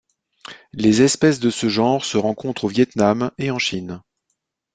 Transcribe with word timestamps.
Les 0.73 1.03
espèces 1.03 1.39
de 1.39 1.51
ce 1.51 1.69
genre 1.69 2.03
se 2.05 2.17
rencontrent 2.17 2.63
au 2.63 2.67
Viêt 2.67 2.87
Nam 2.95 3.29
et 3.37 3.51
en 3.51 3.59
Chine. 3.59 4.01